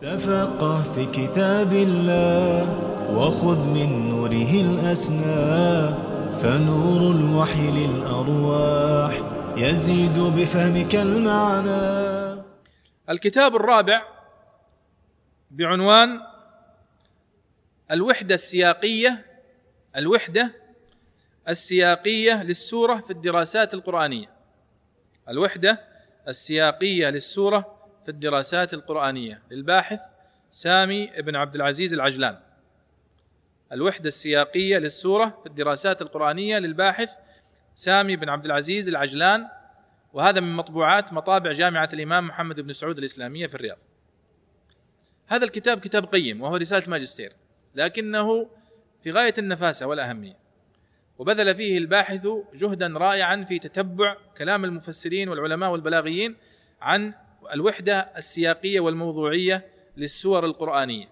[0.00, 2.62] تفقه في كتاب الله
[3.16, 5.90] وخذ من نوره الأسنى
[6.40, 9.20] فنور الوحي للأرواح
[9.56, 12.42] يزيد بفهمك المعنى.
[13.10, 14.02] الكتاب الرابع
[15.50, 16.20] بعنوان
[17.90, 19.26] الوحدة السياقية
[19.96, 20.54] الوحدة
[21.48, 24.30] السياقية للسورة في الدراسات القرآنية.
[25.28, 25.80] الوحدة
[26.28, 27.77] السياقية للسورة
[28.08, 29.42] في الدراسات القرآنية.
[29.50, 30.00] للباحث
[30.50, 32.38] سامي بن عبد العزيز العجلان.
[33.72, 36.58] الوحدة السياقية للسورة في الدراسات القرآنية.
[36.58, 37.10] للباحث
[37.74, 39.48] سامي بن عبد العزيز العجلان.
[40.12, 43.78] وهذا من مطبوعات مطابع جامعة الإمام محمد بن سعود الإسلامية في الرياض.
[45.26, 47.32] هذا الكتاب كتاب قيم وهو رسالة ماجستير.
[47.74, 48.50] لكنه
[49.02, 50.36] في غاية النفاسة والأهمية.
[51.18, 56.36] وبذل فيه الباحث جهدا رائعا في تتبع كلام المفسرين والعلماء والبلاغيين
[56.80, 57.14] عن
[57.54, 59.66] الوحدة السياقية والموضوعية
[59.96, 61.08] للسور القرآنية.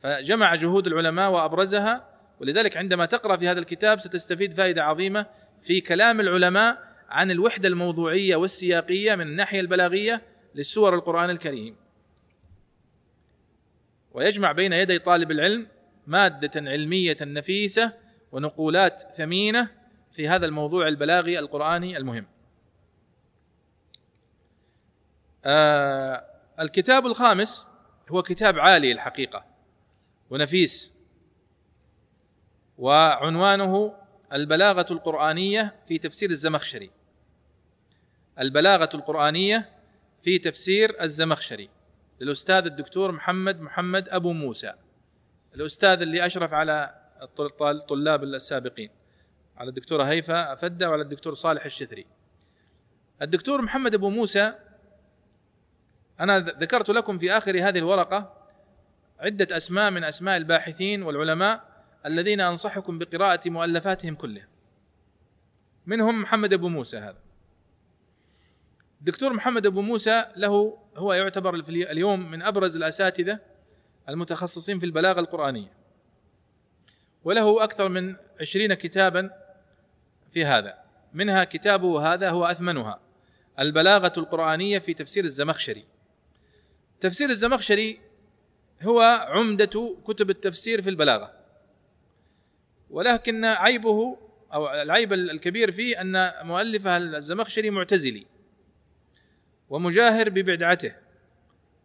[0.00, 2.08] فجمع جهود العلماء وأبرزها
[2.40, 5.26] ولذلك عندما تقرأ في هذا الكتاب ستستفيد فائدة عظيمة
[5.62, 10.22] في كلام العلماء عن الوحدة الموضوعية والسياقية من الناحية البلاغية
[10.54, 11.76] للسور القرآن الكريم.
[14.12, 15.66] ويجمع بين يدي طالب العلم
[16.06, 17.92] مادة علمية نفيسة
[18.32, 19.68] ونقولات ثمينة
[20.12, 22.26] في هذا الموضوع البلاغي القرآني المهم.
[25.48, 26.26] آه
[26.60, 27.68] الكتاب الخامس
[28.10, 29.44] هو كتاب عالي الحقيقة
[30.30, 30.92] ونفيس
[32.78, 33.94] وعنوانه
[34.32, 36.90] البلاغة القرآنية في تفسير الزمخشري.
[38.40, 39.70] البلاغة القرآنية
[40.22, 41.70] في تفسير الزمخشري
[42.20, 44.72] للأستاذ الدكتور محمد محمد أبو موسى
[45.54, 46.94] الأستاذ اللي أشرف على
[47.62, 48.90] الطلاب السابقين
[49.56, 52.06] على الدكتورة هيفا فده وعلى الدكتور صالح الشثري.
[53.22, 54.52] الدكتور محمد أبو موسى
[56.20, 58.36] أنا ذكرت لكم في آخر هذه الورقة
[59.20, 64.48] عدة أسماء من أسماء الباحثين والعلماء الذين أنصحكم بقراءة مؤلفاتهم كلها.
[65.86, 67.18] منهم محمد أبو موسى هذا.
[69.00, 73.38] الدكتور محمد أبو موسى له هو يعتبر اليوم من أبرز الأساتذة
[74.08, 75.72] المتخصصين في البلاغة القرآنية.
[77.24, 79.30] وله أكثر من عشرين كتابا
[80.32, 80.78] في هذا.
[81.14, 83.00] منها كتابه هذا هو أثمنها
[83.58, 85.84] البلاغة القرآنية في تفسير الزمخشري.
[87.00, 88.00] تفسير الزمخشري
[88.82, 91.32] هو عمدة كتب التفسير في البلاغة.
[92.90, 94.18] ولكن عيبه
[94.52, 98.26] أو العيب الكبير فيه أن مؤلفه الزمخشري معتزلي
[99.68, 100.94] ومجاهر ببدعته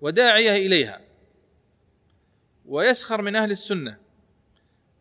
[0.01, 1.01] وداعية إليها.
[2.65, 3.97] ويسخر من أهل السنة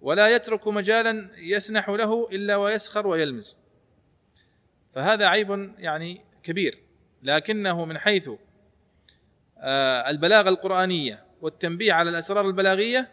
[0.00, 3.56] ولا يترك مجالا يسنح له إلا ويسخر ويلمز.
[4.94, 6.78] فهذا عيب يعني كبير.
[7.22, 8.31] لكنه من حيث
[10.10, 13.09] البلاغة القرآنية والتنبيه على الأسرار البلاغية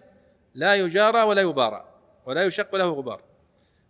[0.56, 1.86] لا يجارى ولا يبارى
[2.26, 3.22] ولا يشق له غبار.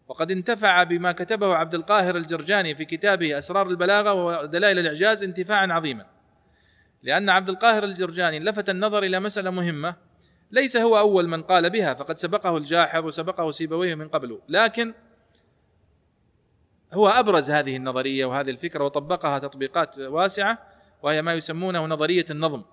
[0.07, 6.06] وقد انتفع بما كتبه عبد القاهر الجرجاني في كتابه أسرار البلاغة ودلائل الإعجاز انتفاعا عظيما
[7.03, 9.95] لأن عبد القاهر الجرجاني لفت النظر إلى مسألة مهمة
[10.51, 14.94] ليس هو أول من قال بها فقد سبقه الجاحظ وسبقه سيبويه من قبله لكن
[16.94, 20.57] هو أبرز هذه النظرية وهذه الفكرة وطبقها تطبيقات واسعة
[21.03, 22.63] وهي ما يسمونه نظرية النظم.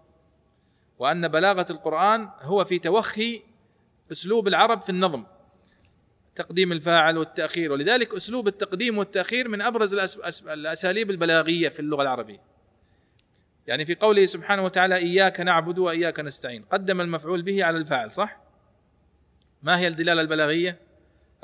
[0.99, 3.43] وأن بلاغة القرآن هو في توخي
[4.13, 5.25] أسلوب العرب في النظم
[6.35, 7.73] تقديم الفاعل والتأخير.
[7.73, 9.95] ولذلك أسلوب التقديم والتأخير من أبرز
[10.49, 12.41] الأساليب البلاغية في اللغة العربية.
[13.67, 18.41] يعني في قوله سبحانه وتعالى إياك نعبد وإياك نستعين قدم المفعول به على الفاعل صح؟
[19.63, 20.79] ما هي الدلالة البلاغية؟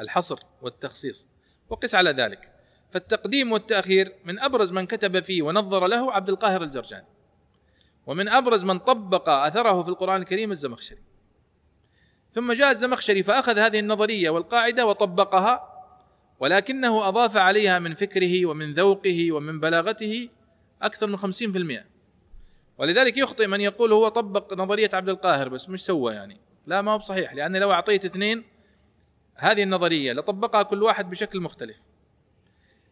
[0.01, 1.27] الحصر والتخصيص.
[1.69, 2.53] وقس على ذلك.
[2.91, 7.07] فالتقديم والتأخير من أبرز من كتب فيه ونظر له عبد القاهر الجرجاني.
[8.07, 11.03] ومن أبرز من طبق أثره في القرآن الكريم الزمخشري.
[12.33, 15.71] ثم جاء الزمخشري فأخذ هذه النظرية والقاعدة وطبقها
[16.41, 20.29] ولكنه أضاف عليها من فكره ومن ذوقه ومن بلاغته
[20.83, 21.85] أكثر من خمسين في المئة.
[22.79, 26.41] ولذلك يخطئ من يقول هو طبق نظرية عبد القاهر بس مش سوى يعني.
[26.67, 28.45] لا ما هو بصحيح لأن لو أعطيت اثنين
[29.35, 31.77] هذه النظرية لطبقها كل واحد بشكل مختلف.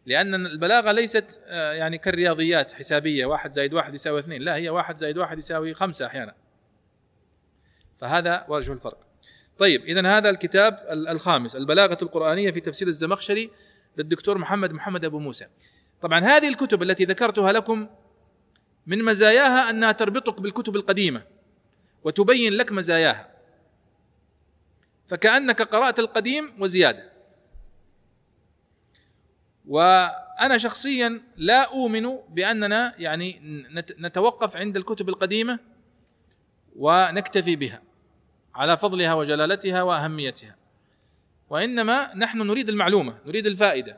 [0.05, 4.41] لأن البلاغة ليست آه، يعني كالرياضيات حسابية واحد زائد واحد يساوي اثنين.
[4.41, 6.35] لا هي واحد زائد واحد يساوي خمسة أحيانا.
[7.97, 8.97] فهذا وجه الفرق.
[9.57, 13.49] طيب إذا هذا الكتاب الخامس البلاغة القرآنية في تفسير الزمخشري
[13.97, 15.47] للدكتور محمد محمد أبو موسى.
[16.01, 17.87] طبعا هذه الكتب التي ذكرتها لكم
[18.87, 21.23] من مزاياها أنها تربطك بالكتب القديمة
[22.03, 23.29] وتبين لك مزاياها.
[25.07, 27.08] فكأنك قرأت القديم وزيادة.
[29.69, 33.41] وأنا شخصيا لا أؤمن بأننا يعني
[33.99, 35.59] نتوقف عند الكتب القديمة
[36.75, 37.81] ونكتفي بها
[38.55, 40.55] على فضلها وجلالتها وأهميتها.
[41.49, 43.97] وإنما نحن نريد المعلومة نريد الفائدة.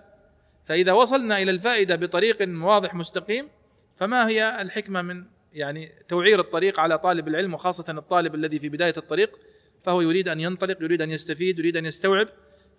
[0.66, 3.50] فإذا وصلنا إلى الفائدة بطريق واضح مستقيم
[3.96, 8.94] فما هي الحكمة من يعني توعير الطريق على طالب العلم وخاصة الطالب الذي في بداية
[8.98, 9.40] الطريق؟
[9.84, 12.28] فهو يريد أن ينطلق يريد أن يستفيد يريد أن يستوعب.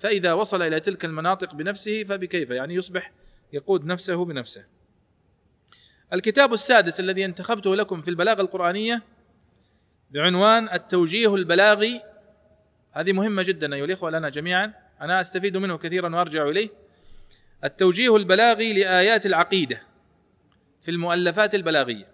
[0.00, 3.12] فإذا وصل إلى تلك المناطق بنفسه فبكيف؟ يعني يصبح
[3.52, 4.64] يقود نفسه بنفسه.
[6.12, 9.02] الكتاب السادس الذي انتخبته لكم في البلاغة القرآنية
[10.10, 12.02] بعنوان التوجيه البلاغي.
[12.92, 14.72] هذه مهمة جدا أيها الإخوة لنا جميعا.
[15.00, 16.68] أنا أستفيد منه كثيرا وأرجع إليه.
[17.64, 19.82] التوجيه البلاغي لآيات العقيدة
[20.82, 22.08] في المؤلفات البلاغية.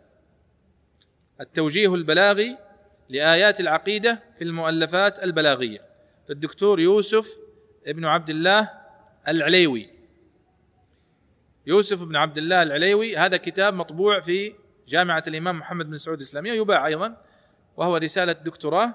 [1.40, 2.56] التوجيه البلاغي
[3.08, 5.88] لآيات العقيدة في المؤلفات البلاغية.
[6.28, 7.38] للدكتور يوسف
[7.88, 8.70] ابن عبد الله
[9.28, 9.90] العليوي.
[11.66, 14.54] يوسف بن عبد الله العليوي هذا كتاب مطبوع في
[14.88, 17.16] جامعة الإمام محمد بن سعود الإسلامية يباع أيضا
[17.76, 18.94] وهو رسالة دكتوراه.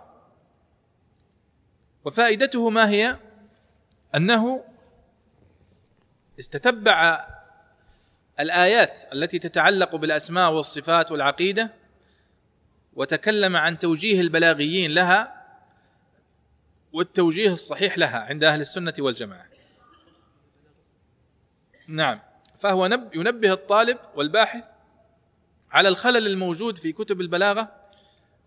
[2.06, 3.18] وفائدته ما هي؟
[4.16, 4.64] أنه
[6.40, 7.28] استتبع
[8.40, 11.74] الآيات التي تتعلق بالأسماء والصفات والعقيدة
[12.94, 15.43] وتكلم عن توجيه البلاغيين لها
[16.94, 19.46] والتوجيه الصحيح لها عند أهل السنة والجماعة.
[21.88, 22.20] نعم.
[22.60, 22.86] فهو
[23.16, 24.64] ينبه الطالب والباحث
[25.72, 27.72] على الخلل الموجود في كتب البلاغة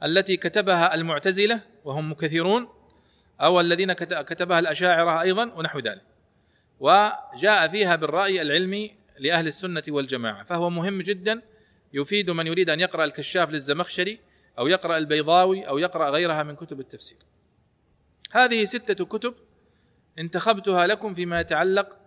[0.03, 2.69] التي كتبها المعتزلة وهم كثيرون
[3.41, 6.03] أو الذين كتبها الأشاعرة أيضا ونحو ذلك.
[6.81, 10.45] وجاء فيها بالرأي العلمي لأهل السنة والجماعة.
[10.45, 11.43] فهو مهم جدا
[11.93, 14.21] يفيد من يريد أن يقرأ الكشاف للزمخشري
[14.59, 17.19] أو يقرأ البيضاوي أو يقرأ غيرها من كتب التفسير.
[18.31, 19.34] هذه ستة كتب
[20.19, 21.99] انتخبتها لكم فيما يتعلق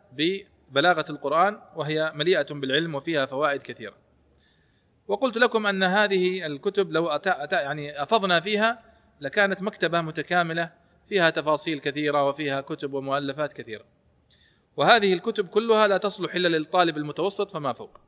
[0.72, 3.96] بلاغه القرآن وهي مليئة بالعلم وفيها فوائد كثيرة.
[5.08, 8.84] وقلت لكم أن هذه الكتب لو أتى أتى يعني أفضنا فيها
[9.22, 10.72] لكانت مكتبة متكاملة
[11.10, 13.86] فيها تفاصيل كثيرة وفيها كتب ومؤلفات كثيرة.
[14.78, 18.00] وهذه الكتب كلها لا تصلح إلا للطالب المتوسط فما فوق.